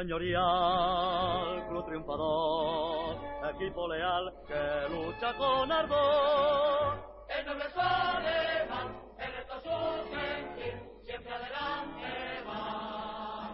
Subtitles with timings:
[0.00, 3.16] Señorial, club triunfador,
[3.54, 7.04] equipo leal que lucha con ardor.
[7.28, 9.68] El noble alemán, el resto su
[10.10, 12.08] sentir, siempre adelante
[12.48, 13.50] va.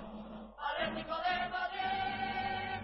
[0.70, 2.80] Atlético de Madrid.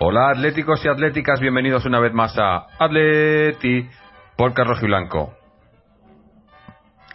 [0.00, 3.88] Hola atléticos y atléticas, bienvenidos una vez más a Atleti
[4.36, 5.43] por Carlos y Blanco.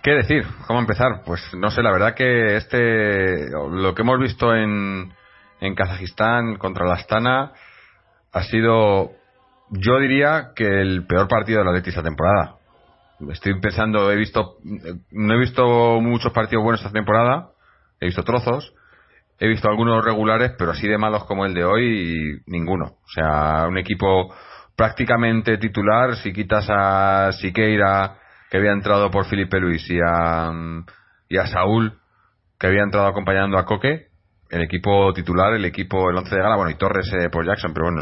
[0.02, 0.46] ¿Qué decir?
[0.66, 1.24] ¿Cómo empezar?
[1.26, 5.12] Pues no sé, la verdad que este, lo que hemos visto en,
[5.60, 7.52] en Kazajistán contra la Astana
[8.32, 9.12] ha sido,
[9.72, 12.56] yo diría que el peor partido de la Leti esta temporada.
[13.30, 14.56] Estoy pensando, he visto,
[15.12, 17.50] no he visto muchos partidos buenos esta temporada,
[18.00, 18.74] he visto trozos,
[19.38, 22.86] he visto algunos regulares, pero así de malos como el de hoy, ninguno.
[22.86, 24.34] O sea, un equipo
[24.78, 28.16] prácticamente titular, si quitas a Siqueira,
[28.50, 30.52] que había entrado por Felipe Luis y a,
[31.30, 32.00] y a Saúl,
[32.60, 34.08] que había entrado acompañando a Coque,
[34.50, 37.72] el equipo titular, el equipo, el once de gala, bueno, y Torres eh, por Jackson,
[37.74, 38.02] pero bueno,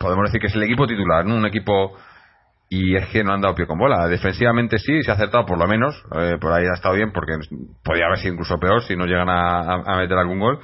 [0.00, 1.24] podemos decir que es el equipo titular.
[1.24, 1.96] Un equipo
[2.68, 4.08] y es que no han dado pie con bola.
[4.08, 7.34] Defensivamente sí, se ha acertado por lo menos, eh, por ahí ha estado bien porque
[7.84, 10.58] podía haber sido incluso peor si no llegan a, a meter algún gol.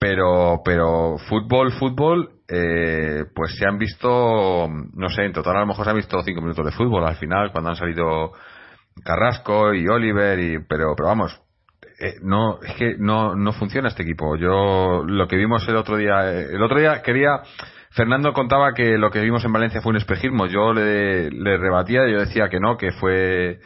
[0.00, 5.66] Pero, pero fútbol, fútbol, eh, pues se han visto, no sé, en total a lo
[5.66, 8.32] mejor se han visto cinco minutos de fútbol al final cuando han salido
[9.04, 11.40] Carrasco y Oliver, y, pero, pero vamos,
[12.00, 14.36] eh, no, es que no, no funciona este equipo.
[14.36, 17.42] Yo, lo que vimos el otro día, el otro día quería,
[17.90, 20.46] Fernando contaba que lo que vimos en Valencia fue un espejismo.
[20.46, 23.58] Yo le, rebatía, yo decía que no, que fue,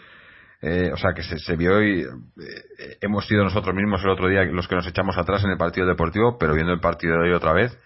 [0.63, 4.45] eh, o sea, que se, vio y eh, hemos sido nosotros mismos el otro día
[4.45, 7.35] los que nos echamos atrás en el partido deportivo, pero viendo el partido de hoy
[7.35, 7.79] otra vez,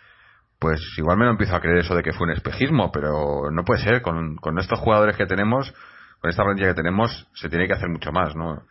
[0.67, 3.65] pues igual me lo empiezo a creer eso de que fue un espejismo, pero no
[3.65, 4.03] puede ser.
[4.03, 5.73] Con, con estos jugadores que tenemos,
[6.21, 8.65] con esta plantilla que tenemos, se tiene que hacer mucho más, ¿no?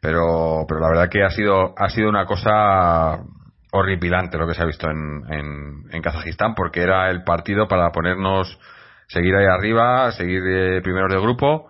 [0.00, 3.22] Pero, pero la verdad que ha sido, ha sido una cosa
[3.72, 8.58] horripilante lo que se ha visto en, en, Kazajistán, porque era el partido para ponernos,
[9.08, 11.68] seguir ahí arriba, seguir eh, primeros de grupo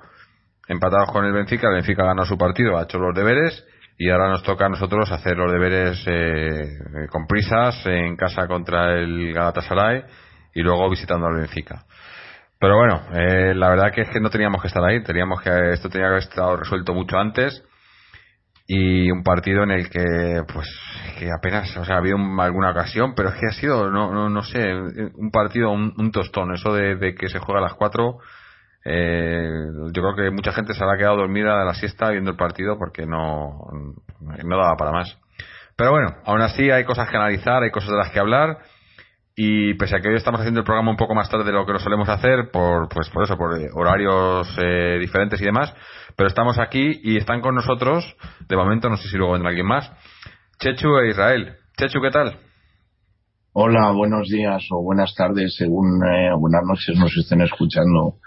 [0.69, 3.67] empatados con el Benfica, el Benfica ganó su partido, ha hecho los deberes
[4.03, 8.99] y ahora nos toca a nosotros hacer los deberes eh, con prisas en casa contra
[8.99, 10.03] el Galatasaray
[10.55, 11.85] y luego visitando al Benfica.
[12.59, 15.51] Pero bueno, eh, la verdad que es que no teníamos que estar ahí, teníamos que
[15.71, 17.63] esto tenía que haber estado resuelto mucho antes
[18.67, 20.67] y un partido en el que pues
[21.21, 24.43] que apenas o sea ha habido alguna ocasión pero es que ha sido no no,
[24.43, 24.73] sé
[25.15, 28.19] un partido un, tostón eso de, de, que se juega a las cuatro
[28.85, 29.49] eh,
[29.93, 32.79] yo creo que mucha gente se habrá quedado dormida de la siesta viendo el partido
[32.79, 33.67] porque no,
[34.21, 35.19] no daba para más.
[35.77, 38.59] Pero bueno, aún así hay cosas que analizar, hay cosas de las que hablar.
[39.35, 41.65] Y pese a que hoy estamos haciendo el programa un poco más tarde de lo
[41.65, 45.75] que lo solemos hacer, por, pues por eso, por horarios eh, diferentes y demás,
[46.17, 48.05] pero estamos aquí y están con nosotros,
[48.47, 49.91] de momento, no sé si luego vendrá alguien más,
[50.59, 51.57] Chechu e Israel.
[51.79, 52.37] Chechu, ¿qué tal?
[53.55, 58.19] Hola, buenos días o buenas tardes, según eh, buenas noches nos estén escuchando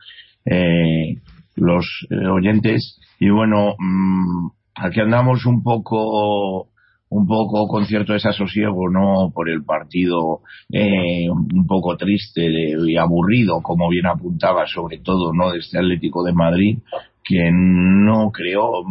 [0.46, 1.18] eh,
[1.56, 3.00] los eh, oyentes.
[3.20, 6.70] Y bueno, mmm, aquí andamos un poco
[7.08, 9.32] un poco con cierto desasosiego, ¿no?
[9.34, 15.52] Por el partido eh, un poco triste y aburrido, como bien apuntaba, sobre todo, ¿no?
[15.52, 16.80] De este Atlético de Madrid,
[17.26, 18.84] que no creó,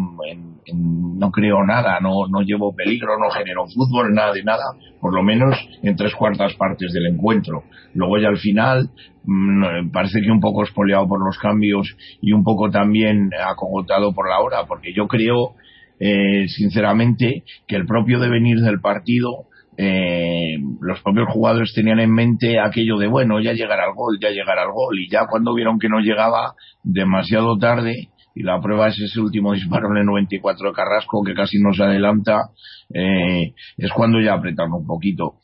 [0.75, 4.65] no creó nada, no, no llevó peligro, no generó fútbol, nada de nada,
[5.01, 7.63] por lo menos en tres cuartas partes del encuentro.
[7.95, 8.91] Luego ya al final,
[9.25, 14.29] mm, parece que un poco espoleado por los cambios y un poco también acogotado por
[14.29, 15.55] la hora, porque yo creo,
[16.01, 19.47] eh, sinceramente, que el propio devenir del partido
[19.77, 24.31] eh, los propios jugadores tenían en mente aquello de, bueno, ya llegará el gol, ya
[24.31, 26.55] llegará el gol, y ya cuando vieron que no llegaba
[26.85, 31.35] demasiado tarde, y la prueba es ese último disparo en el 94 de Carrasco que
[31.35, 32.51] casi nos adelanta,
[32.93, 35.35] eh, es cuando ya apretaron un poquito.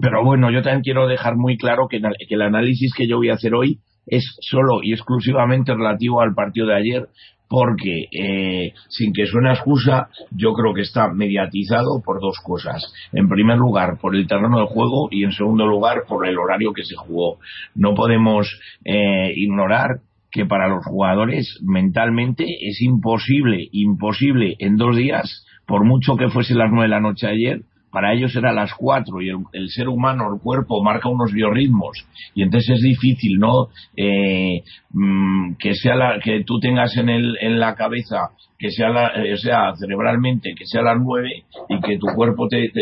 [0.00, 3.30] Pero bueno, yo también quiero dejar muy claro que, que el análisis que yo voy
[3.30, 7.08] a hacer hoy es solo y exclusivamente relativo al partido de ayer,
[7.48, 12.92] porque eh, sin que suene excusa, yo creo que está mediatizado por dos cosas.
[13.12, 16.72] En primer lugar, por el terreno de juego y en segundo lugar, por el horario
[16.72, 17.38] que se jugó.
[17.74, 18.48] No podemos
[18.84, 20.00] eh, ignorar
[20.34, 26.56] que para los jugadores mentalmente es imposible, imposible en dos días, por mucho que fuese
[26.56, 27.60] las nueve de la noche ayer,
[27.92, 32.04] para ellos era las cuatro y el, ser humano, el cuerpo, marca unos biorritmos
[32.34, 33.68] y entonces es difícil, ¿no?
[33.96, 38.30] Eh, mm, que sea la, que tú tengas en, el, en la cabeza
[38.64, 42.72] que sea, la, eh, sea cerebralmente que sea las nueve y que tu cuerpo te,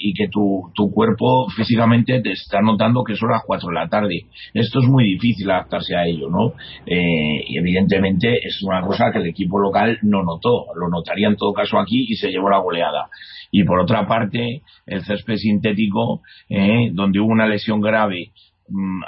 [0.00, 3.90] y que tu, tu cuerpo físicamente te está notando que son las cuatro de la
[3.90, 4.24] tarde.
[4.54, 6.54] Esto es muy difícil adaptarse a ello, ¿no?
[6.86, 11.36] Eh, y evidentemente es una cosa que el equipo local no notó, lo notaría en
[11.36, 13.10] todo caso aquí y se llevó la goleada
[13.50, 18.32] y por otra parte el césped sintético eh, donde hubo una lesión grave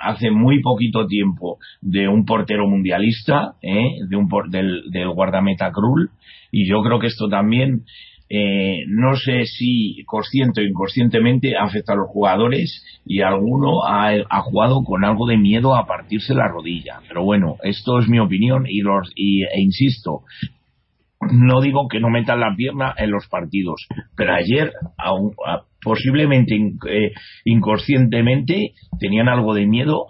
[0.00, 6.10] hace muy poquito tiempo de un portero mundialista eh, de un del, del guardameta Krul
[6.50, 7.84] y yo creo que esto también
[8.28, 14.40] eh, no sé si consciente o inconscientemente afecta a los jugadores y alguno ha, ha,
[14.40, 17.00] jugado con algo de miedo a partirse la rodilla.
[17.06, 20.22] Pero bueno, esto es mi opinión y, los, y e insisto,
[21.20, 23.86] no digo que no metan la pierna en los partidos,
[24.16, 24.72] pero ayer,
[25.84, 27.12] posiblemente eh,
[27.44, 30.06] inconscientemente, tenían algo de miedo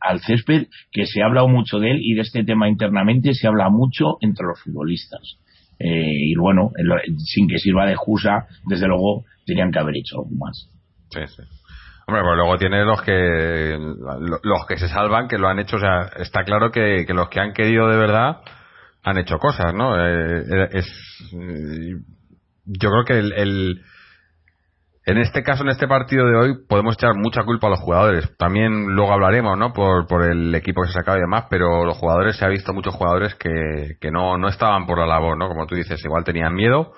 [0.00, 3.46] al, césped, que se ha hablado mucho de él y de este tema internamente se
[3.46, 5.38] habla mucho entre los futbolistas.
[5.78, 6.70] Eh, y bueno,
[7.18, 10.68] sin que sirva de excusa, desde luego tenían que haber hecho más.
[12.06, 13.78] Hombre, pues luego tiene los que
[14.42, 17.40] los que se salvan, que lo han hecho, o sea, está claro que los que
[17.40, 18.38] han querido de verdad
[19.02, 19.96] han hecho cosas, ¿no?
[19.98, 20.86] Eh, eh, es,
[22.64, 23.82] yo creo que el,
[25.04, 28.36] en este caso, en este partido de hoy, podemos echar mucha culpa a los jugadores.
[28.36, 29.72] También luego hablaremos, ¿no?
[29.72, 32.72] Por, por el equipo que se sacaba y demás, pero los jugadores, se ha visto
[32.72, 35.48] muchos jugadores que, no, no estaban por la labor, ¿no?
[35.48, 36.92] Como tú dices, igual tenían miedo,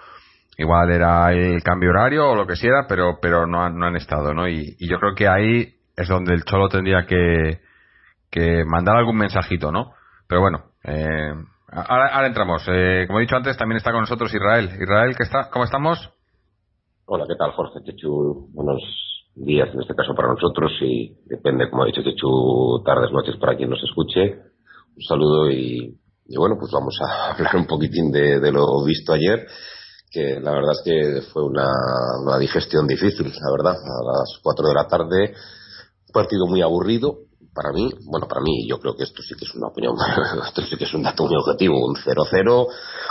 [0.58, 3.96] igual era el cambio horario o lo que sea, pero, pero no, han, no han
[3.96, 4.48] estado, ¿no?
[4.48, 7.60] Y, y yo creo que ahí es donde el Cholo tendría que,
[8.30, 9.92] que mandar algún mensajito, ¿no?
[10.28, 11.32] Pero bueno, eh,
[11.76, 12.64] Ahora, entramos.
[12.68, 14.70] Eh, como he dicho antes, también está con nosotros Israel.
[14.80, 15.50] Israel, ¿qué está?
[15.50, 16.12] ¿cómo estamos?
[17.06, 17.82] Hola, ¿qué tal, Jorge?
[17.84, 18.80] Chechu, buenos
[19.34, 23.54] días en este caso para nosotros y depende, como ha dicho Chechu, tardes, noches para
[23.54, 24.40] quien nos escuche.
[24.96, 25.94] Un saludo y,
[26.34, 29.46] bueno, pues vamos a hablar un poquitín de, lo visto ayer,
[30.10, 31.68] que la verdad es que fue una,
[32.22, 33.76] una digestión difícil, la verdad.
[33.76, 35.34] A las 4 de la tarde,
[36.10, 37.18] partido muy aburrido,
[37.54, 39.94] para mí, bueno, para mí, yo creo que esto sí que es una opinión,
[40.46, 42.66] esto sí que es un dato muy objetivo, un 0-0,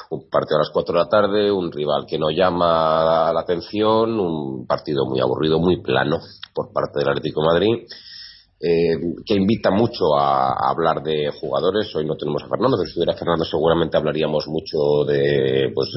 [0.10, 4.20] un partido a las 4 de la tarde, un rival que no llama la atención,
[4.20, 6.20] un partido muy aburrido, muy plano
[6.54, 7.88] por parte del Atlético Madrid,
[8.60, 8.96] eh,
[9.26, 11.94] que invita mucho a, hablar de jugadores.
[11.96, 15.90] Hoy no tenemos a Fernando, si estuviera Fernando seguramente hablaríamos mucho de, pues,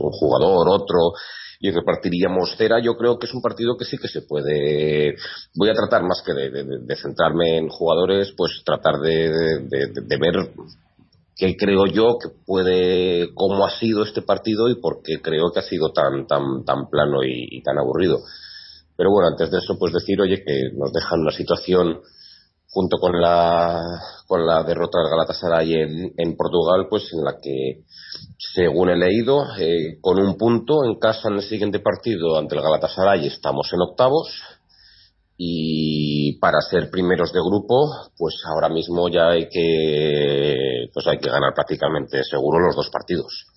[0.00, 1.12] un jugador, otro,
[1.62, 5.14] y repartiríamos cera, yo creo que es un partido que sí que se puede.
[5.54, 9.62] Voy a tratar más que de, centrarme en jugadores, pues tratar de,
[10.18, 10.50] ver
[11.36, 15.60] qué creo yo que puede, cómo ha sido este partido y por qué creo que
[15.60, 18.18] ha sido tan, tan, tan plano y, tan aburrido.
[18.96, 22.00] Pero bueno, antes de eso, pues decir, oye, que nos dejan una situación
[22.72, 23.78] junto con la,
[24.26, 27.82] con la derrota del Galatasaray en, en Portugal, pues en la que
[28.54, 32.62] según he leído, eh, con un punto en casa en el siguiente partido ante el
[32.62, 34.28] Galatasaray estamos en octavos
[35.36, 41.28] y para ser primeros de grupo, pues ahora mismo ya hay que, pues hay que
[41.28, 43.48] ganar prácticamente seguro los dos partidos.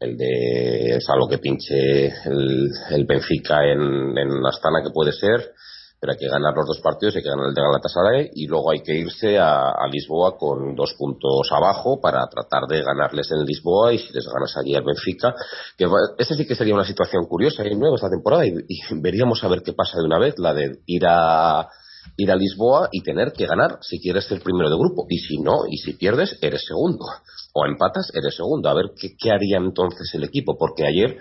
[0.00, 5.52] El de salvo que pinche el, el Benfica en, en Astana que puede ser
[6.00, 8.70] pero hay que ganar los dos partidos, hay que ganar el de Galatasaray y luego
[8.70, 13.92] hay que irse a, Lisboa con dos puntos abajo para tratar de ganarles en Lisboa
[13.92, 15.34] y si les ganas allí al Benfica,
[15.76, 18.54] que esa sí que sería una situación curiosa y nueva esta temporada y,
[18.92, 21.68] veríamos a ver qué pasa de una vez, la de ir a
[22.16, 25.38] ir a Lisboa y tener que ganar si quieres ser primero de grupo y si
[25.38, 27.04] no, y si pierdes, eres segundo
[27.52, 31.18] o empatas, eres segundo, a ver qué haría entonces el equipo, porque ayer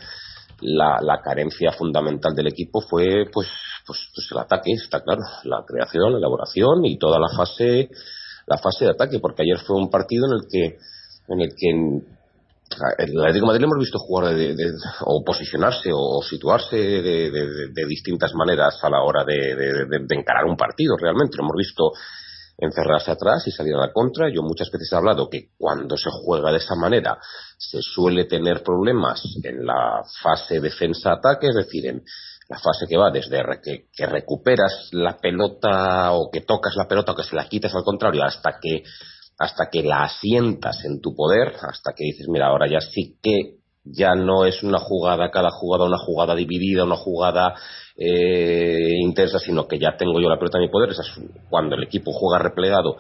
[0.62, 3.48] la, la carencia fundamental del equipo fue pues,
[3.86, 7.90] pues, pues el ataque, está claro, la creación, la elaboración y toda la fase,
[8.46, 10.78] la fase de ataque, porque ayer fue un partido en el que,
[11.28, 12.04] en el que
[12.98, 14.36] el Atlético de Madrid hemos visto jugar
[15.02, 21.38] o posicionarse o, situarse de, distintas maneras a la hora de, encarar un partido realmente.
[21.38, 21.92] Lo hemos visto
[22.60, 24.30] encerrarse atrás y salir a la contra.
[24.30, 27.18] Yo muchas veces he hablado que cuando se juega de esa manera
[27.58, 32.04] se suele tener problemas en la fase defensa-ataque, es decir, en
[32.50, 37.16] la fase que va desde que, recuperas la pelota o que tocas la pelota o
[37.16, 38.84] que se la quitas al contrario hasta que
[39.38, 43.59] hasta que la asientas en tu poder, hasta que dices, mira, ahora ya sí que
[43.92, 47.56] ya no es una jugada, cada jugada una jugada dividida, una jugada
[47.96, 50.90] eh, intensa, sino que ya tengo yo la pelota en mi poder.
[50.90, 51.12] Esa es
[51.50, 52.98] cuando el equipo juega replegado.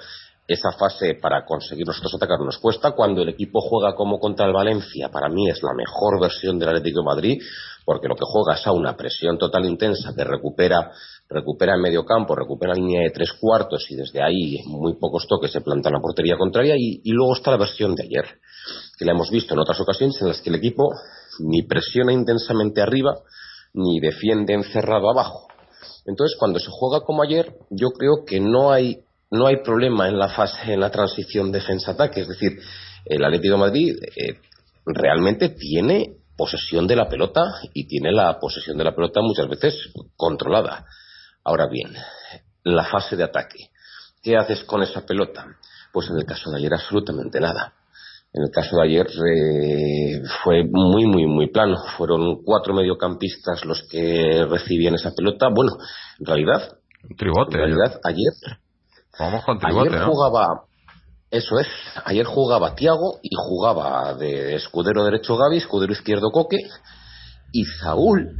[0.47, 2.91] Esa fase para conseguir nosotros atacar nos cuesta.
[2.93, 6.69] Cuando el equipo juega como contra el Valencia, para mí es la mejor versión del
[6.69, 7.41] Atlético de Madrid,
[7.85, 10.91] porque lo que juega es a una presión total intensa que recupera
[11.29, 15.27] recupera en medio campo, recupera la línea de tres cuartos y desde ahí muy pocos
[15.27, 18.39] toques se planta en la portería contraria y, luego está la versión de ayer,
[18.99, 20.93] que la hemos visto en otras ocasiones en las que el equipo
[21.39, 23.17] ni presiona intensamente arriba
[23.73, 25.47] ni defiende encerrado abajo.
[26.05, 30.17] Entonces, cuando se juega como ayer, yo creo que no hay no hay problema en
[30.17, 32.59] la fase en la transición defensa-ataque, es decir,
[33.05, 34.39] el Atlético Madrid eh,
[34.85, 39.75] realmente tiene posesión de la pelota y tiene la posesión de la pelota muchas veces
[40.15, 40.85] controlada.
[41.43, 41.93] Ahora bien,
[42.63, 43.69] la fase de ataque.
[44.23, 45.45] ¿Qué haces con esa pelota?
[45.93, 47.73] Pues en el caso de ayer absolutamente nada.
[48.31, 51.77] En el caso de ayer eh, fue muy, muy, muy plano.
[51.97, 55.47] Fueron cuatro mediocampistas los que recibían esa pelota.
[55.53, 55.71] Bueno,
[56.19, 56.77] en realidad.
[57.09, 57.57] Un tribote.
[57.57, 58.59] En realidad, ayer.
[59.19, 60.63] Vamos con tribote, ayer jugaba.
[61.31, 61.67] Eso es.
[62.05, 66.57] Ayer jugaba Tiago y jugaba de escudero derecho Gaby, escudero izquierdo Coque.
[67.51, 68.37] Y Saúl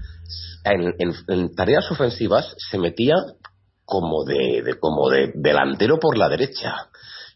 [0.64, 3.16] en, tareas ofensivas se metía
[3.86, 6.90] como de, como de delantero por la derecha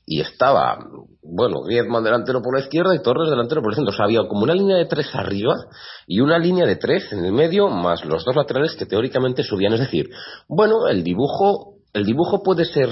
[0.06, 0.78] y estaba,
[1.22, 3.94] bueno, Griezmann delantero por la izquierda y Torres delantero por el centro.
[3.94, 5.56] O sea, había como una línea de tres arriba
[6.08, 9.74] y una línea de tres en el medio, más los dos laterales que teóricamente subían.
[9.74, 10.10] Es decir,
[10.48, 12.90] bueno, el dibujo, el dibujo puede ser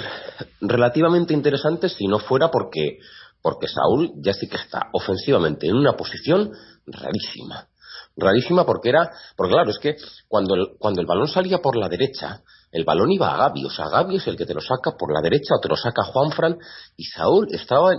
[0.61, 2.99] relativamente interesante si no fuera porque,
[3.41, 6.51] porque Saúl ya sí que está ofensivamente en una posición
[6.85, 7.67] rarísima
[8.17, 9.95] rarísima porque era, porque claro, es que
[10.27, 12.41] cuando el, cuando el balón salía por la derecha,
[12.71, 15.13] el balón iba a Gaby, o sea, Gaby es el que te lo saca por
[15.13, 16.57] la derecha o te lo saca Juanfran
[16.95, 17.91] y Saúl estaba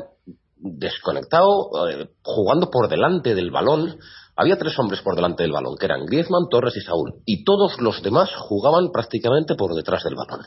[0.57, 3.99] desconectado, eh, jugando por delante del balón.
[4.37, 7.81] Había tres hombres por delante del balón, que eran Griezmann, Torres y Saúl, y todos
[7.81, 10.47] los demás jugaban prácticamente por detrás del balón.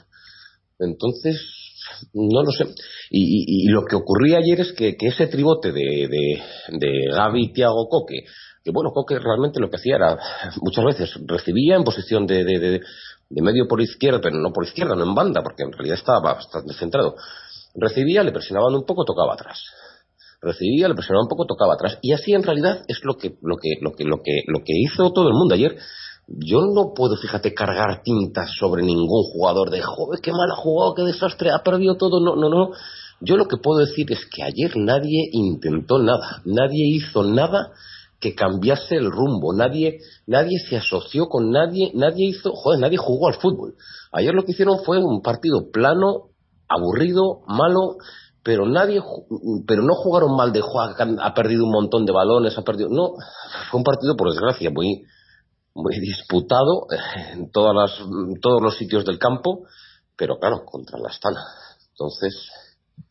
[0.79, 1.39] Entonces,
[2.13, 2.73] no lo sé.
[3.11, 6.43] Y, lo que ocurría ayer es que, ese tribote de, de,
[6.79, 8.23] de Gaby, Tiago, Coque,
[8.65, 10.17] que bueno, Coque realmente lo que hacía era,
[10.61, 12.81] muchas veces recibía en posición de,
[13.29, 16.33] de, medio por izquierda, pero no por izquierda, no en banda, porque en realidad estaba
[16.33, 17.15] bastante centrado.
[17.75, 19.59] Recibía, le presionaban un poco, tocaba atrás.
[20.41, 21.97] Recibía, le presionaban un poco, tocaba atrás.
[22.01, 24.73] Y así en realidad es lo que, lo que, lo que, lo que, lo que
[24.75, 25.77] hizo todo el mundo ayer.
[26.27, 30.95] Yo no puedo, fíjate, cargar tintas sobre ningún jugador de joven, qué mal ha jugado,
[30.95, 32.19] qué desastre, ha perdido todo.
[32.19, 32.71] No, no, no.
[33.21, 37.71] Yo lo que puedo decir es que ayer nadie intentó nada, nadie hizo nada
[38.19, 43.27] que cambiase el rumbo, nadie, nadie se asoció con nadie, nadie hizo, joder, nadie jugó
[43.27, 43.75] al fútbol.
[44.11, 46.29] Ayer lo que hicieron fue un partido plano,
[46.67, 47.97] aburrido, malo,
[48.41, 49.01] pero nadie,
[49.67, 50.61] pero no jugaron mal de
[51.19, 53.13] ha perdido un montón de balones, ha perdido, no,
[53.69, 55.03] fue un partido por desgracia muy,
[55.73, 56.87] muy disputado
[57.33, 58.07] en todas las,
[58.41, 59.65] todos los sitios del campo,
[60.15, 61.41] pero claro, contra la Astana.
[61.91, 62.49] Entonces.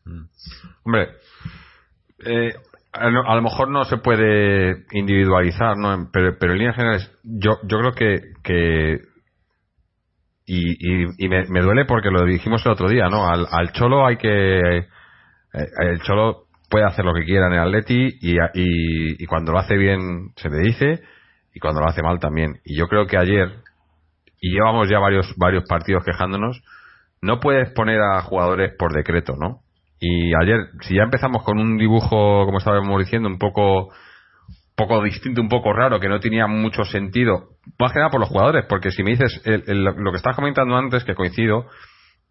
[0.03, 0.25] Mm.
[0.85, 1.09] Hombre,
[2.25, 2.53] eh,
[2.95, 6.09] a lo mejor no se puede individualizar, ¿no?
[6.11, 8.99] pero, pero en líneas generales, yo, yo creo que, que
[10.45, 13.27] y, y, me, duele porque lo dijimos el otro día, ¿no?
[13.27, 14.77] Al, Cholo hay que.
[14.77, 14.87] Eh,
[15.79, 19.59] el Cholo puede hacer lo que quiera en el Atleti y, y, y, cuando lo
[19.59, 21.01] hace bien se le dice
[21.53, 22.59] y cuando lo hace mal también.
[22.63, 23.55] Y yo creo que ayer,
[24.39, 26.61] y llevamos ya varios, varios partidos quejándonos,
[27.21, 29.61] no puedes poner a jugadores por decreto, ¿no?
[29.99, 33.89] Y ayer, si ya empezamos con un dibujo, como estábamos diciendo, un poco
[34.75, 37.49] poco distinto, un poco raro, que no tenía mucho sentido,
[37.79, 41.03] más que nada por los jugadores, porque si me dices lo que estabas comentando antes,
[41.05, 41.67] que coincido,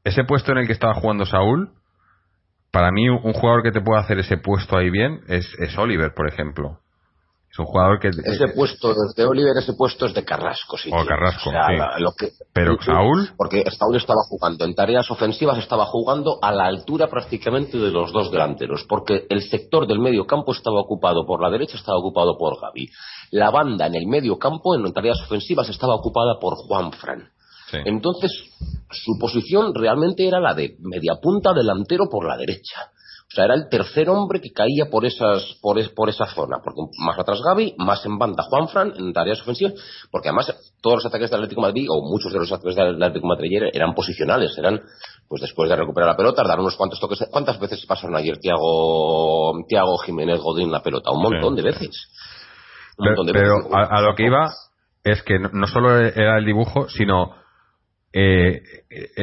[0.04, 1.71] ese puesto en el que estaba jugando Saúl,
[2.71, 6.12] para mí un jugador que te puede hacer ese puesto ahí bien es, es Oliver,
[6.14, 6.80] por ejemplo.
[7.55, 8.09] Es un jugador que.
[8.09, 10.91] Ese puesto de Oliver, ese puesto es de Carrasco, sí.
[10.93, 11.53] O Carrasco,
[11.99, 13.31] lo que, Pero Saúl.
[13.37, 18.11] Porque Saúl estaba jugando en tareas ofensivas, estaba jugando a la altura prácticamente de los
[18.11, 18.85] dos delanteros.
[18.89, 22.91] Porque el sector del medio campo estaba ocupado por la derecha, estaba ocupado por Gaby.
[23.31, 27.31] La banda en el medio campo, en tareas ofensivas, estaba ocupada por Juan Fran.
[27.85, 28.33] Entonces,
[28.91, 32.91] su posición realmente era la de media punta delantero por la derecha
[33.31, 36.81] O sea, era el tercer hombre que caía por esas por, por esa zona, porque
[37.04, 39.75] más atrás Gaby, más en banda Juanfran en tareas ofensivas,
[40.11, 43.02] porque además todos los ataques del Atlético de Madrid o muchos de los ataques del
[43.02, 44.81] Atlético de Madrid eran posicionales, eran
[45.28, 47.26] pues después de recuperar la pelota, dar unos cuantos toques.
[47.31, 51.11] ¿Cuántas veces pasaron ayer Tiago Tiago Jiménez Godín la pelota?
[51.11, 52.09] Un montón de veces.
[53.33, 54.52] pero, a, lo que iba
[55.02, 57.35] es que no, solo era el dibujo, sino
[58.12, 58.62] eh,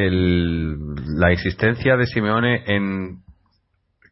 [0.03, 3.23] la insistencia de Simeone en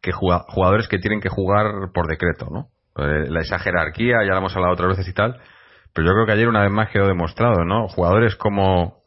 [0.00, 2.68] que jugadores que tienen que jugar por decreto, ¿no?
[2.96, 5.40] Eh, esa jerarquía, ya la hemos hablado otras veces y tal,
[5.92, 7.88] pero yo creo que ayer una vez más quedó demostrado, ¿no?
[7.88, 9.02] Jugadores como,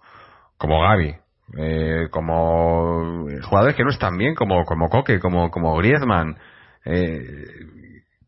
[0.57, 1.15] como Gaby,
[1.57, 6.37] eh, como jugadores que no están bien, como, como Coque, como, como Griezmann,
[6.85, 7.27] eh,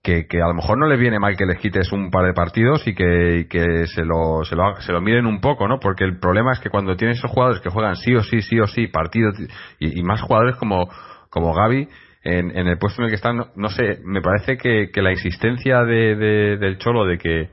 [0.04, 2.34] que, que, a lo mejor no les viene mal que les quites un par de
[2.34, 5.80] partidos y que, que se, lo, se, lo, se lo miren un poco, ¿no?
[5.80, 8.60] Porque el problema es que cuando tienes esos jugadores que juegan sí o sí, sí
[8.60, 9.36] o sí, partidos,
[9.80, 10.88] y, y más jugadores como,
[11.30, 11.90] como Gaby,
[12.26, 15.12] en, en, el puesto en el que están, no, sé, me parece que, que la
[15.12, 17.50] insistencia de, de, del Cholo de que,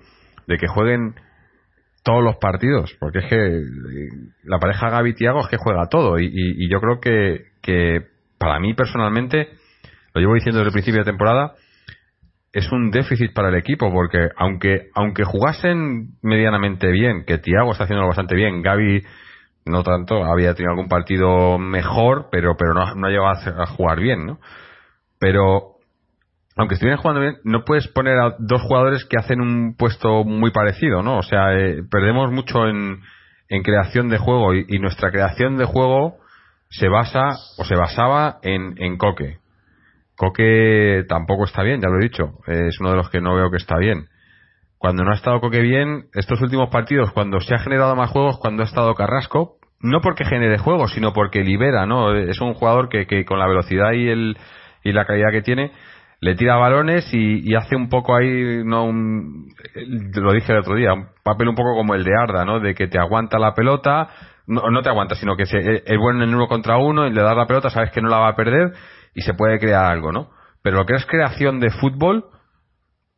[0.46, 1.14] de que jueguen
[2.02, 3.62] todos los partidos, porque es que eh,
[4.44, 8.00] la pareja Gaby Tiago es que juega todo y, y, yo creo que, que
[8.38, 9.50] para mí personalmente,
[10.14, 11.52] lo llevo diciendo desde el principio de temporada,
[12.52, 17.84] es un déficit para el equipo porque aunque aunque jugasen medianamente bien, que Tiago está
[17.84, 19.02] haciendo bastante bien, Gaby
[19.64, 24.00] no tanto, había tenido algún partido mejor, pero pero no, no ha llegado a, jugar
[24.00, 24.38] bien, ¿no?
[25.18, 25.76] Pero
[26.56, 30.50] aunque estuvieran jugando bien, no puedes poner a dos jugadores que hacen un puesto muy
[30.50, 31.18] parecido, ¿no?
[31.18, 33.00] O sea, eh, perdemos mucho en,
[33.64, 36.16] creación de juego y, nuestra creación de juego
[36.70, 39.38] se basa o se basaba en, en Coque.
[40.16, 42.38] Coque tampoco está bien, ya lo he dicho.
[42.46, 44.08] Es uno de los que no veo que está bien.
[44.82, 48.36] Cuando no ha estado Coque bien, estos últimos partidos, cuando se ha generado más juegos,
[48.40, 52.12] cuando ha estado Carrasco, no porque genere juegos, sino porque libera, ¿no?
[52.12, 54.36] Es un jugador que, que con la velocidad y, el,
[54.82, 55.70] y la calidad que tiene,
[56.18, 59.46] le tira balones y, hace un poco ahí, no un,
[60.16, 62.58] lo dije el otro día, un papel un poco como el de Arda, ¿no?
[62.58, 64.08] De que te aguanta la pelota,
[64.48, 67.22] no, no te aguanta, sino que se, es bueno en uno contra uno y le
[67.22, 68.72] das la pelota, sabes que no la va a perder
[69.14, 70.30] y se puede crear algo, ¿no?
[70.60, 72.24] Pero lo que es creación de fútbol,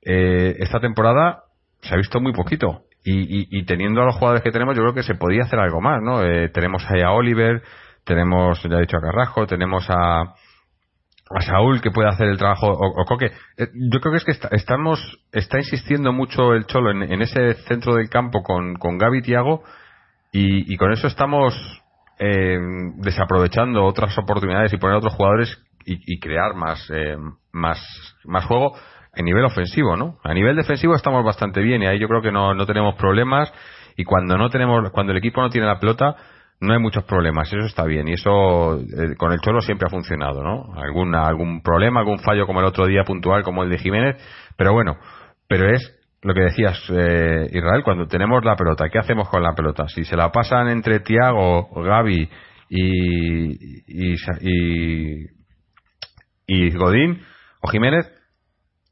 [0.03, 1.44] eh, esta temporada
[1.85, 2.83] se ha visto muy poquito.
[3.07, 5.83] Y, y, teniendo a los jugadores que tenemos, yo creo que se podía hacer algo
[5.83, 6.23] más, ¿no?
[6.23, 7.63] Eh, tenemos ahí a Oliver,
[8.03, 13.05] tenemos, ya dicho a Carrajo, tenemos a, a Saúl que puede hacer el trabajo, o,
[13.05, 13.27] Coque.
[13.59, 14.99] Eh, yo creo que es que estamos,
[15.33, 19.63] está insistiendo mucho el Cholo en, ese centro del campo con, con Gaby Tiago,
[20.33, 21.55] y, con eso estamos
[22.19, 22.59] eh,
[22.97, 27.17] desaprovechando otras oportunidades y poner otros jugadores y, y crear más, eh,
[27.53, 27.79] más,
[28.25, 28.75] más juego
[29.17, 30.19] a nivel ofensivo, ¿no?
[30.23, 33.53] A nivel defensivo estamos bastante bien y ahí yo creo que no, no tenemos problemas
[33.97, 36.17] y cuando no tenemos, cuando el equipo no tiene la pelota,
[36.61, 39.91] no hay muchos problemas, eso está bien y eso eh, con el Cholo siempre ha
[39.91, 40.75] funcionado, ¿no?
[40.77, 44.17] Alguna, algún problema, algún fallo como el otro día puntual como el de Jiménez,
[44.57, 44.97] pero bueno,
[45.49, 49.55] pero es lo que decías eh, Israel, cuando tenemos la pelota, ¿qué hacemos con la
[49.55, 49.89] pelota?
[49.89, 52.31] Si se la pasan entre Tiago, Gaby
[52.71, 54.15] y, y,
[56.47, 57.21] y Godín
[57.61, 58.11] o Jiménez,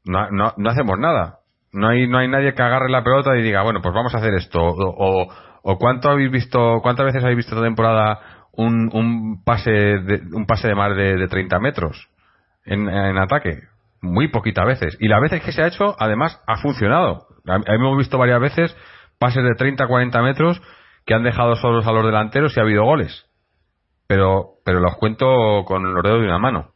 [0.05, 1.39] no, no, no, hacemos nada.
[1.71, 4.17] No hay, no hay nadie que agarre la pelota y diga, bueno, pues vamos a
[4.17, 4.59] hacer esto.
[4.61, 5.27] O,
[5.63, 8.19] o, cuánto habéis visto, cuántas veces habéis visto esta temporada
[8.51, 12.09] un, un pase de, un pase de más de, de 30 metros
[12.65, 13.63] en, en, ataque.
[14.01, 14.97] Muy poquitas veces.
[14.99, 17.27] Y las veces que se ha hecho, además, ha funcionado.
[17.65, 18.75] Hemos visto varias veces
[19.17, 20.61] pases de 30 40 metros
[21.05, 23.25] que han dejado solos a los delanteros y ha habido goles.
[24.07, 26.73] Pero, pero los cuento con los dedos de una mano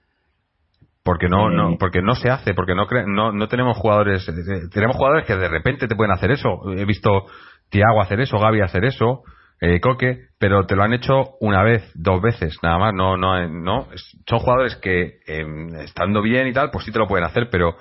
[1.07, 4.97] porque no, no porque no se hace porque no no, no tenemos jugadores eh, tenemos
[4.97, 6.59] jugadores que de repente te pueden hacer eso.
[6.75, 7.27] He visto
[7.69, 9.23] Tiago hacer eso Gaby hacer eso
[9.61, 12.93] eh, Coque pero te lo han hecho una vez dos veces nada más.
[12.93, 13.87] No no eh, no
[14.25, 17.77] son jugadores que em, estando bien y tal pues sí te lo pueden hacer pero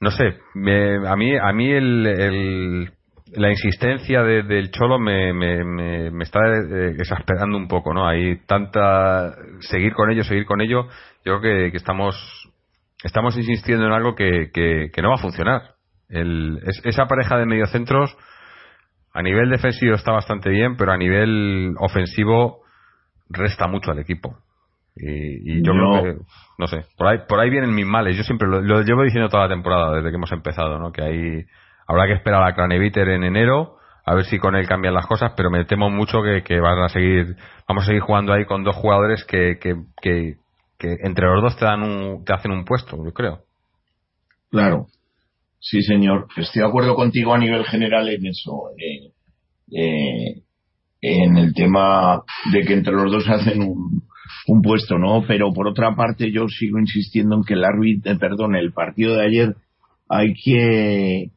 [0.00, 0.38] no sé
[1.08, 2.92] a mí a mí el,
[3.32, 5.64] la insistencia del cholo me, me,
[6.12, 6.38] me, está
[6.96, 10.86] exasperando un poco no hay tanta seguir con ello seguir con ello
[11.24, 12.50] yo creo que, estamos
[13.02, 15.74] estamos insistiendo en algo que, que, no va a funcionar.
[16.08, 18.16] El, esa pareja de mediocentros
[19.12, 22.62] a nivel defensivo está bastante bien, pero a nivel ofensivo
[23.28, 24.38] resta mucho al equipo.
[24.96, 26.22] Y, yo creo que,
[26.58, 28.16] no sé, por ahí, por ahí vienen mis males.
[28.16, 30.92] Yo siempre lo, llevo diciendo toda la temporada, desde que hemos empezado, ¿no?
[30.92, 31.44] Que ahí
[31.86, 35.32] habrá que esperar a Craneviter en enero, a ver si con él cambian las cosas,
[35.36, 38.62] pero me temo mucho que, que van a seguir, vamos a seguir jugando ahí con
[38.62, 40.36] dos jugadores que, que, que,
[40.78, 43.40] que entre los dos te dan un, te hacen un puesto, yo creo.
[44.50, 44.86] Claro.
[45.60, 46.28] Sí, señor.
[46.36, 48.70] Estoy de acuerdo contigo a nivel general en eso.
[51.00, 54.02] En el tema de que entre los dos hacen un,
[54.46, 55.24] un puesto, ¿no?
[55.26, 59.16] Pero por otra parte yo sigo insistiendo en que el árbitro, eh, perdón, el partido
[59.16, 59.56] de ayer
[60.08, 61.30] hay que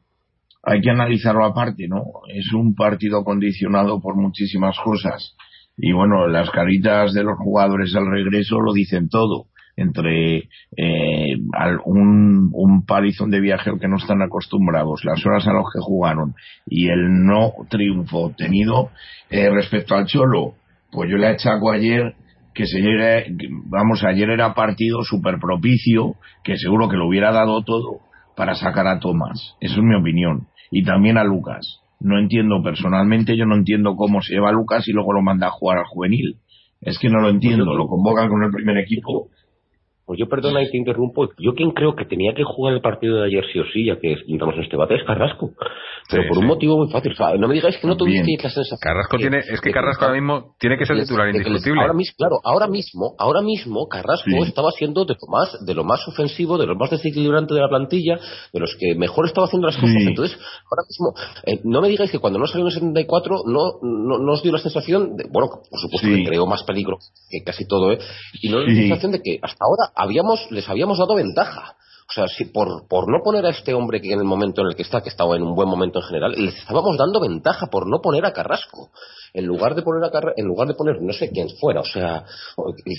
[0.62, 2.02] hay que analizarlo aparte, ¿no?
[2.28, 5.34] Es un partido condicionado por muchísimas cosas.
[5.78, 9.46] Y bueno, las caritas de los jugadores al regreso lo dicen todo.
[9.76, 11.36] Entre eh,
[11.84, 12.84] un, un
[13.30, 16.34] de viaje que no están acostumbrados, las horas a los que jugaron
[16.66, 18.90] y el no triunfo obtenido
[19.30, 20.54] eh, respecto al Cholo,
[20.90, 22.16] pues yo le achaco ayer
[22.54, 23.26] que se llegue,
[23.66, 28.00] vamos, ayer era partido súper propicio, que seguro que lo hubiera dado todo
[28.36, 29.54] para sacar a Tomás.
[29.60, 30.48] Eso es mi opinión.
[30.72, 31.80] Y también a Lucas.
[32.00, 35.48] No entiendo personalmente, yo no entiendo cómo se lleva a Lucas y luego lo manda
[35.48, 36.36] a jugar al juvenil.
[36.80, 37.74] Es que no lo entiendo.
[37.74, 39.30] Lo convocan con el primer equipo
[40.08, 41.28] pues yo perdona y te interrumpo.
[41.36, 44.00] Yo quien creo que tenía que jugar el partido de ayer sí o sí, ya
[44.00, 45.50] que estamos en este debate, es Carrasco.
[46.10, 47.12] Pero por un motivo muy fácil.
[47.38, 48.78] no me digáis que no tuviste la sensación.
[48.80, 51.82] Carrasco tiene, es que Carrasco ahora mismo tiene que ser titular indiscutible.
[51.82, 55.84] ahora mismo, claro, ahora mismo, ahora mismo Carrasco estaba siendo de lo más, de lo
[55.84, 58.18] más ofensivo, de lo más desequilibrante de la plantilla,
[58.50, 59.96] de los que mejor estaba haciendo las cosas.
[60.00, 61.12] Entonces, ahora mismo,
[61.44, 64.52] eh, no me digáis que cuando no salió en el 74 no, no, os dio
[64.52, 66.96] la sensación de, bueno, por supuesto que creó más peligro
[67.28, 67.98] que casi todo, ¿eh?
[68.40, 71.74] Y no la sensación de que hasta ahora habíamos, les habíamos dado ventaja.
[72.10, 74.68] O sea, si por, por no poner a este hombre que en el momento en
[74.68, 77.66] el que está, que estaba en un buen momento en general, les estábamos dando ventaja
[77.66, 78.88] por no poner a Carrasco.
[79.34, 82.24] En lugar de poner a en lugar de poner no sé quién fuera, o sea,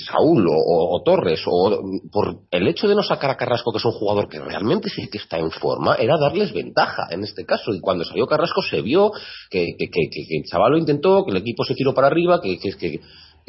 [0.06, 1.82] Saúl o, Torres, o
[2.12, 5.10] por el hecho de no sacar a Carrasco, que es un jugador que realmente sí
[5.10, 7.74] que está en forma, era darles ventaja en este caso.
[7.74, 9.12] Y cuando salió Carrasco se vio
[9.50, 12.40] que, que, que, que el chaval lo intentó, que el equipo se tiró para arriba,
[12.42, 13.00] que, que, que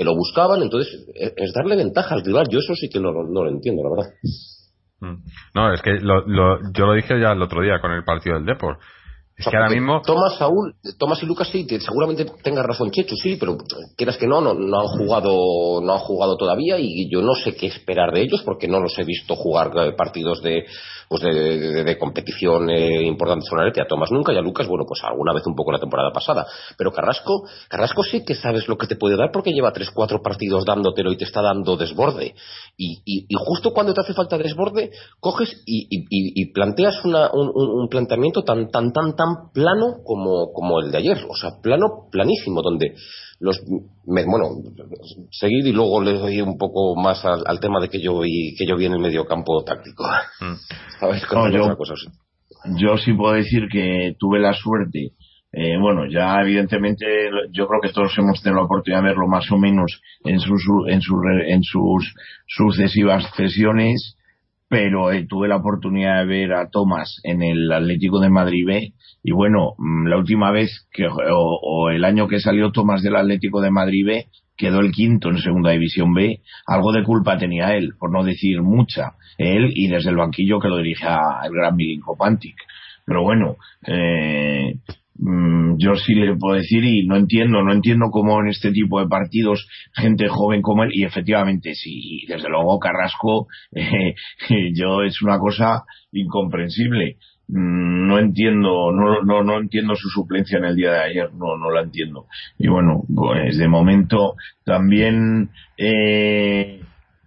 [0.00, 2.46] que lo buscaban, entonces es darle ventaja al rival.
[2.50, 4.14] Yo eso sí que no, no lo entiendo, la verdad.
[5.00, 5.16] Mm.
[5.54, 8.36] No, es que lo, lo, yo lo dije ya el otro día con el partido
[8.36, 8.80] del Deport.
[9.40, 10.02] Es que ahora mismo.
[10.02, 13.56] Tomás, Saúl, Tomás y Lucas sí, seguramente tenga razón Chechu, sí, pero
[13.96, 17.54] quieras que no, no, no, han jugado, no han jugado todavía y yo no sé
[17.54, 20.64] qué esperar de ellos porque no los he visto jugar eh, partidos de,
[21.08, 25.32] pues de, de, competición eh, importante a Tomás nunca y a Lucas, bueno, pues alguna
[25.32, 26.46] vez un poco la temporada pasada.
[26.76, 30.22] Pero Carrasco, Carrasco sí que sabes lo que te puede dar porque lleva tres, cuatro
[30.22, 32.34] partidos dándotelo y te está dando desborde.
[32.76, 37.50] Y, y, y justo cuando te hace falta desborde, coges y, y planteas una, un,
[37.54, 41.18] un, planteamiento tan, tan, tan, tan plano como, como el de ayer.
[41.28, 42.94] O sea, plano, planísimo, donde
[43.40, 44.48] los bueno
[45.30, 48.66] seguir y luego les doy un poco más al, tema de que yo vi que
[48.66, 50.04] yo vi en el medio campo táctico
[50.40, 50.54] mm.
[52.78, 55.12] yo, sí puedo decir que tuve la suerte
[55.52, 57.06] eh, bueno ya evidentemente
[57.50, 60.62] yo creo que todos hemos tenido la oportunidad de verlo más o menos en sus
[60.88, 62.14] en sus en sus
[62.46, 64.16] sucesivas sesiones
[64.70, 68.92] pero eh, tuve la oportunidad de ver a Tomás en el Atlético de Madrid B
[69.24, 73.60] y bueno, mm, la última vez que o, el año que salió Tomás del Atlético
[73.60, 77.94] de Madrid B quedó el quinto en Segunda División B, algo de culpa tenía él,
[77.98, 82.16] por no decir mucha, él y desde el banquillo que lo dirigía el gran Milinko
[82.16, 82.54] Pantic.
[83.04, 84.76] Pero bueno, eh,
[85.76, 89.08] yo sí le puedo decir y no entiendo, no entiendo cómo en este tipo de
[89.08, 94.14] partidos gente joven como él, y efectivamente sí, desde luego Carrasco, eh,
[94.74, 97.16] yo es una cosa incomprensible.
[97.48, 101.56] Mm, no entiendo, no, no, no entiendo su suplencia en el día de ayer, no,
[101.56, 102.26] no la entiendo.
[102.58, 106.80] Y bueno, pues de momento también eh,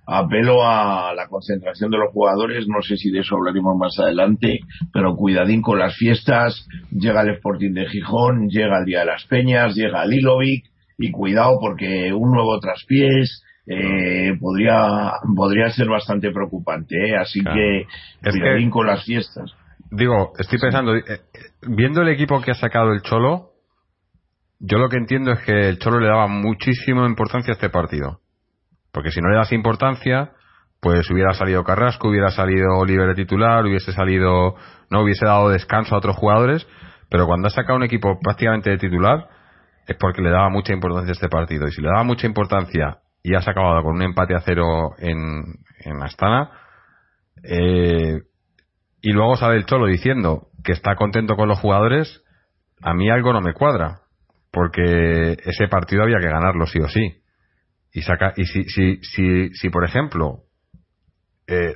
[0.05, 4.59] apelo a la concentración de los jugadores, no sé si de eso hablaremos más adelante,
[4.91, 9.25] pero cuidadín con las fiestas, llega el Sporting de Gijón, llega el Día de las
[9.25, 10.65] Peñas, llega el Ilovic,
[10.97, 17.15] y cuidado porque un nuevo traspiés eh, podría, podría ser bastante preocupante, ¿eh?
[17.17, 17.85] así que
[18.21, 19.51] cuidadín con las fiestas.
[19.89, 21.03] Digo, estoy pensando, eh,
[21.67, 23.51] viendo el equipo que ha sacado el Cholo,
[24.59, 28.19] yo lo que entiendo es que el Cholo le daba muchísima importancia a este partido
[28.93, 30.31] porque si no le das importancia,
[30.79, 34.55] pues hubiera salido Carrasco, hubiera salido Oliver de titular, hubiese salido,
[34.89, 36.67] no hubiese dado descanso a otros jugadores,
[37.09, 39.27] pero cuando ha sacado un equipo prácticamente de titular,
[39.87, 41.67] es porque le daba mucha importancia a este partido.
[41.67, 45.55] Y si le daba mucha importancia y has acabado con un empate a cero en,
[46.01, 46.51] Astana,
[47.43, 48.19] eh,
[49.01, 52.23] y luego sale el Cholo diciendo que está contento con los jugadores,
[52.81, 54.01] a mí algo no me cuadra,
[54.51, 57.22] porque ese partido había que ganarlo sí o sí
[57.93, 60.39] y saca y si si si, si por ejemplo
[61.47, 61.75] eh,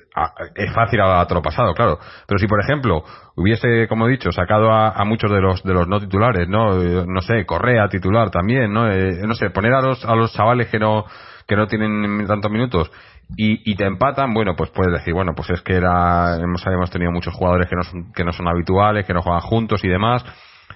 [0.55, 3.03] es fácil a lo pasado claro pero si por ejemplo
[3.35, 7.05] hubiese como he dicho sacado a, muchos de los de los no titulares no eh,
[7.07, 10.69] no sé Correa titular también no eh, no sé poner a los a los chavales
[10.69, 11.05] que no
[11.45, 12.91] que no tienen tantos minutos
[13.35, 16.89] y, y te empatan bueno pues puedes decir bueno pues es que era hemos, hemos
[16.89, 19.87] tenido muchos jugadores que no son que no son habituales que no juegan juntos y
[19.87, 20.25] demás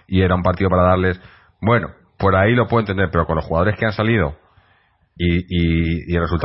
[0.05, 1.19] y era un partido para darles
[1.61, 4.35] bueno por ahí lo puedo entender pero con los jugadores que han salido
[5.23, 6.39] y, y, y el resultado